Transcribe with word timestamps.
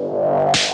Yeah. 0.00 0.69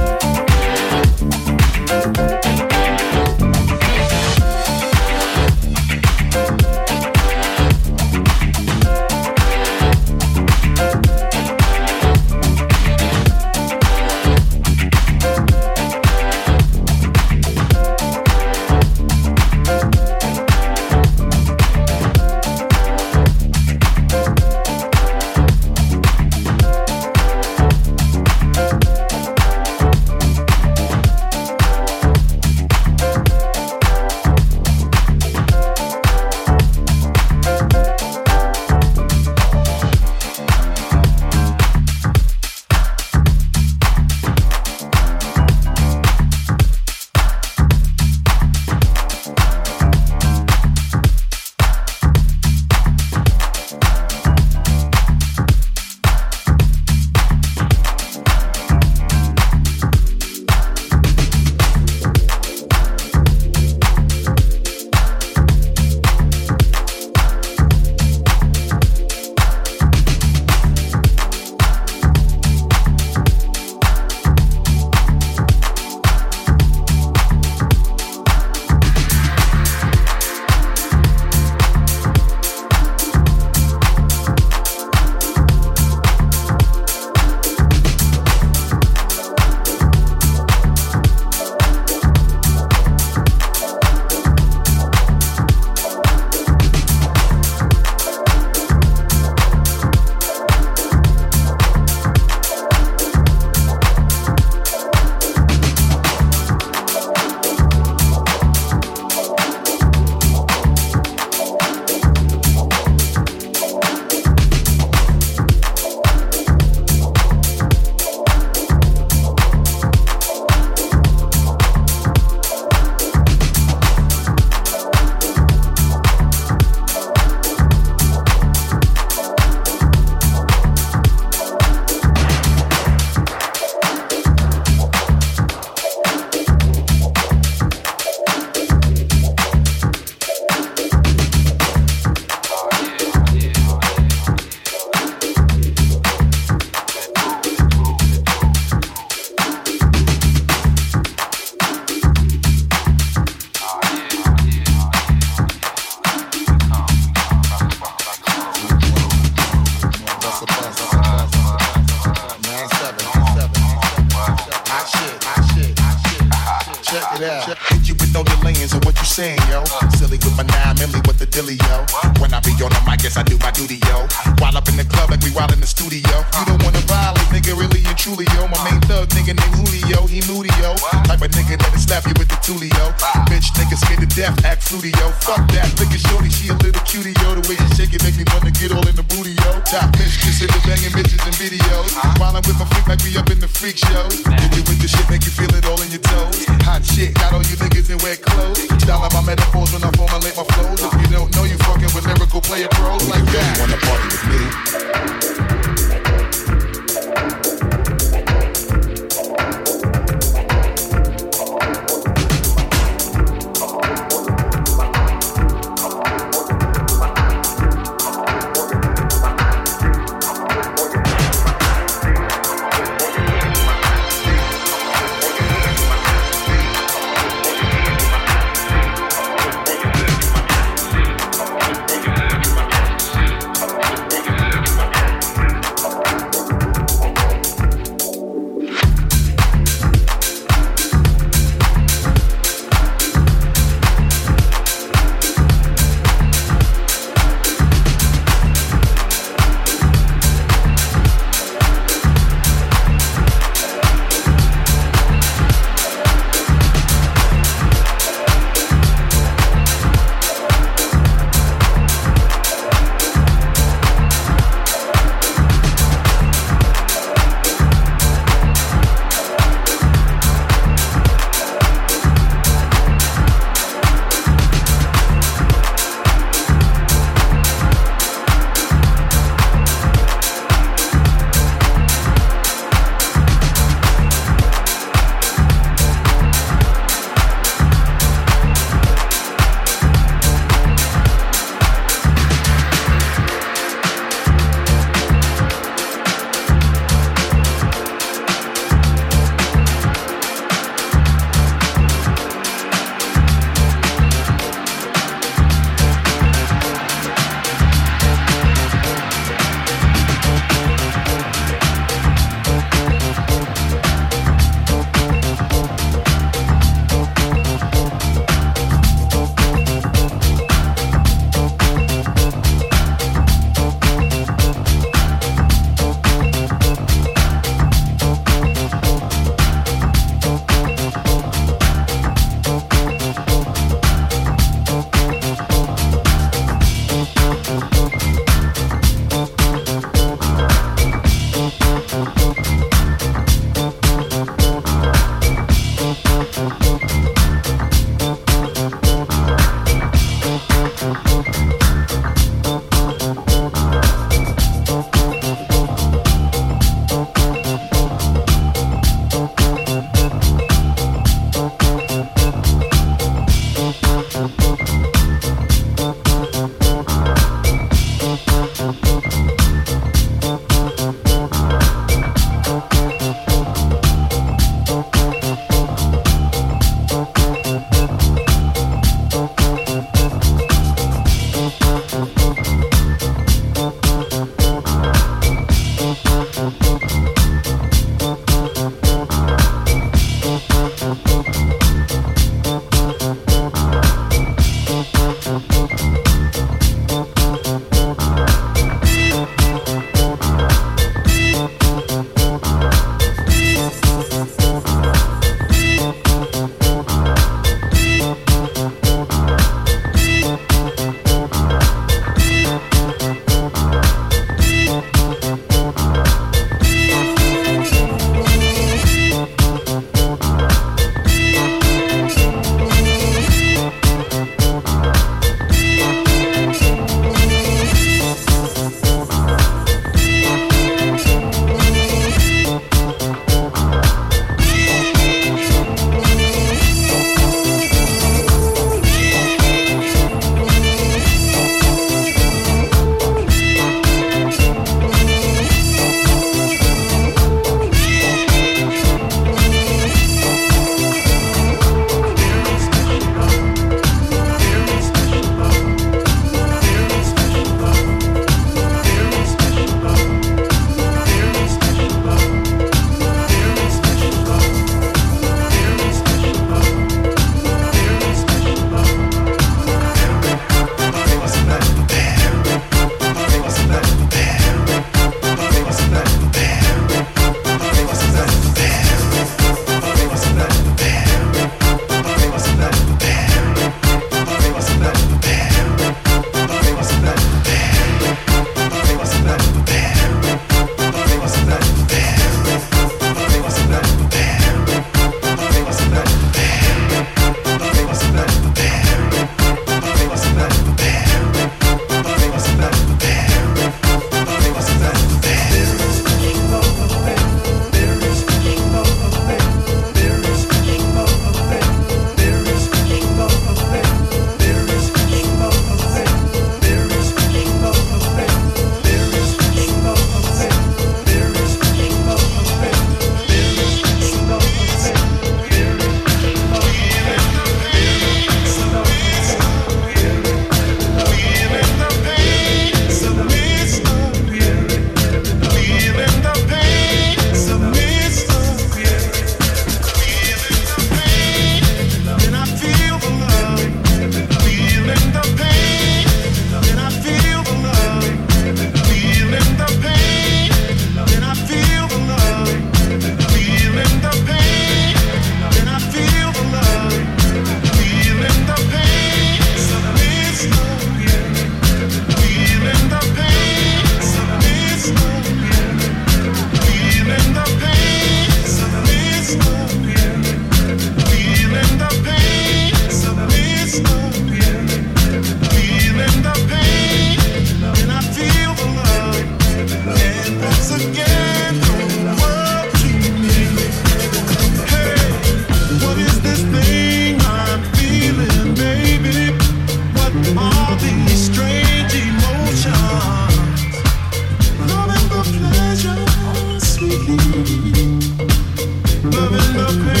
the 599.53 599.65
pain. 599.83 600.00